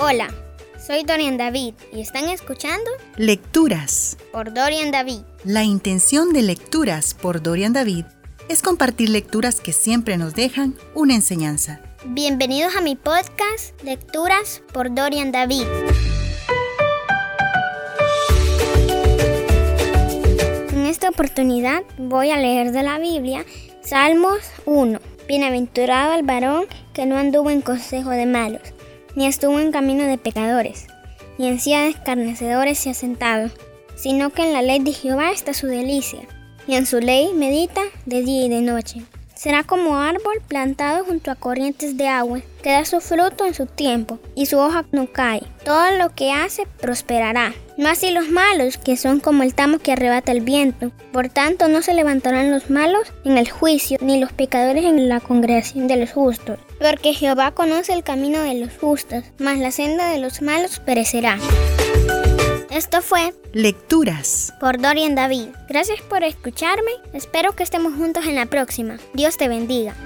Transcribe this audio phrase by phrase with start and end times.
[0.00, 0.28] Hola,
[0.84, 4.16] soy Dorian David y están escuchando Lecturas.
[4.32, 5.22] por Dorian David.
[5.44, 8.04] La intención de Lecturas por Dorian David
[8.48, 11.80] es compartir lecturas que siempre nos dejan una enseñanza.
[12.06, 15.64] Bienvenidos a mi podcast Lecturas por Dorian David.
[20.72, 23.44] En esta oportunidad voy a leer de la Biblia
[23.82, 25.00] Salmos 1.
[25.26, 28.62] Bienaventurado el varón que no anduvo en consejo de malos,
[29.18, 30.86] ni estuvo en camino de pecadores,
[31.38, 33.50] ni en silla de escarnecedores se ha sentado,
[33.96, 36.20] sino que en la ley de Jehová está su delicia,
[36.68, 39.02] y en su ley medita de día y de noche.
[39.38, 43.66] Será como árbol plantado junto a corrientes de agua, que da su fruto en su
[43.66, 45.44] tiempo, y su hoja no cae.
[45.64, 47.54] Todo lo que hace prosperará.
[47.76, 50.90] No así los malos, que son como el tamo que arrebata el viento.
[51.12, 55.20] Por tanto, no se levantarán los malos en el juicio, ni los pecadores en la
[55.20, 56.58] congregación de los justos.
[56.80, 61.38] Porque Jehová conoce el camino de los justos, mas la senda de los malos perecerá.
[62.78, 64.54] Esto fue Lecturas.
[64.60, 65.48] por Dorian David.
[65.68, 66.92] Gracias por escucharme.
[67.12, 68.98] Espero que estemos juntos en la próxima.
[69.14, 69.96] Dios te bendiga.